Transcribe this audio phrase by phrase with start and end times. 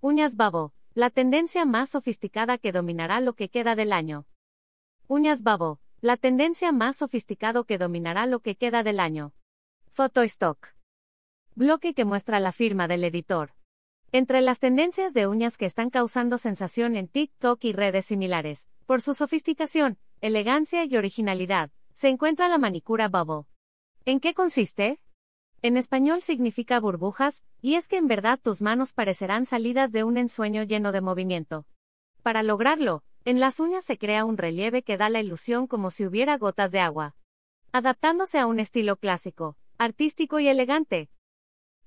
[0.00, 4.26] Uñas Babo, la tendencia más sofisticada que dominará lo que queda del año.
[5.08, 9.32] Uñas Babo, la tendencia más sofisticado que dominará lo que queda del año.
[9.96, 10.68] Stock.
[11.56, 13.54] Bloque que muestra la firma del editor.
[14.12, 19.02] Entre las tendencias de uñas que están causando sensación en TikTok y redes similares, por
[19.02, 23.48] su sofisticación, elegancia y originalidad, se encuentra la manicura Bubble.
[24.04, 25.00] ¿En qué consiste?
[25.60, 30.16] En español significa burbujas, y es que en verdad tus manos parecerán salidas de un
[30.16, 31.66] ensueño lleno de movimiento.
[32.22, 36.06] Para lograrlo, en las uñas se crea un relieve que da la ilusión como si
[36.06, 37.16] hubiera gotas de agua.
[37.72, 41.10] Adaptándose a un estilo clásico, artístico y elegante.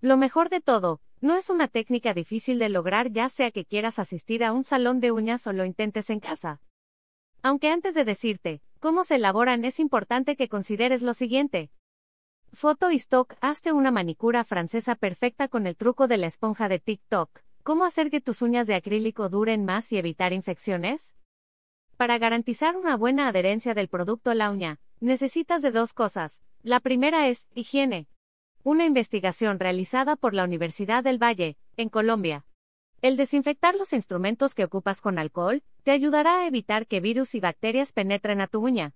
[0.00, 3.98] Lo mejor de todo, no es una técnica difícil de lograr ya sea que quieras
[3.98, 6.62] asistir a un salón de uñas o lo intentes en casa.
[7.42, 11.70] Aunque antes de decirte cómo se elaboran es importante que consideres lo siguiente.
[12.52, 16.78] Foto y stock, hazte una manicura francesa perfecta con el truco de la esponja de
[16.78, 17.40] TikTok.
[17.62, 21.16] ¿Cómo hacer que tus uñas de acrílico duren más y evitar infecciones?
[21.96, 26.42] Para garantizar una buena adherencia del producto a la uña, necesitas de dos cosas.
[26.62, 28.08] La primera es higiene.
[28.64, 32.44] Una investigación realizada por la Universidad del Valle, en Colombia.
[33.02, 37.40] El desinfectar los instrumentos que ocupas con alcohol te ayudará a evitar que virus y
[37.40, 38.94] bacterias penetren a tu uña.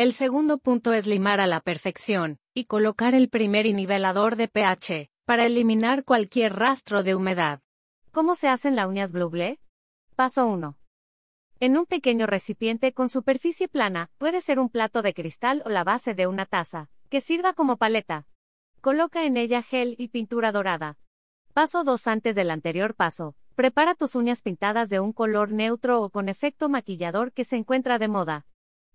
[0.00, 5.10] El segundo punto es limar a la perfección, y colocar el primer nivelador de pH,
[5.26, 7.60] para eliminar cualquier rastro de humedad.
[8.10, 9.60] ¿Cómo se hacen las uñas Bluble?
[10.16, 10.78] Paso 1.
[11.60, 15.84] En un pequeño recipiente con superficie plana, puede ser un plato de cristal o la
[15.84, 18.26] base de una taza, que sirva como paleta.
[18.80, 20.96] Coloca en ella gel y pintura dorada.
[21.52, 23.36] Paso 2 antes del anterior paso.
[23.54, 27.98] Prepara tus uñas pintadas de un color neutro o con efecto maquillador que se encuentra
[27.98, 28.46] de moda.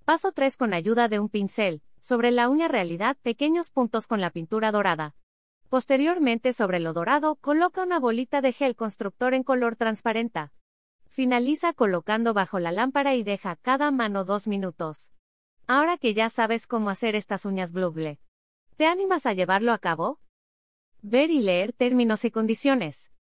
[0.06, 4.30] Paso 3 con ayuda de un pincel, sobre la uña realidad pequeños puntos con la
[4.30, 5.16] pintura dorada.
[5.68, 10.52] Posteriormente sobre lo dorado, coloca una bolita de gel constructor en color transparente.
[11.08, 15.12] Finaliza colocando bajo la lámpara y deja cada mano dos minutos.
[15.66, 18.20] Ahora que ya sabes cómo hacer estas uñas Bluble,
[18.78, 20.20] ¿te animas a llevarlo a cabo?
[21.02, 23.12] Ver y leer términos y condiciones.